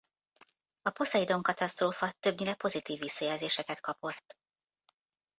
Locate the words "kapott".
3.81-4.37